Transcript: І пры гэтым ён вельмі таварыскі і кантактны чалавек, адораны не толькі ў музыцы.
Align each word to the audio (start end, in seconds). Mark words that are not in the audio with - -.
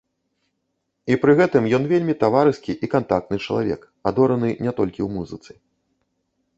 І 1.13 1.17
пры 1.25 1.35
гэтым 1.39 1.67
ён 1.79 1.83
вельмі 1.91 2.15
таварыскі 2.25 2.73
і 2.87 2.91
кантактны 2.97 3.35
чалавек, 3.45 3.81
адораны 4.11 4.49
не 4.65 4.71
толькі 4.83 5.01
ў 5.07 5.09
музыцы. 5.21 5.51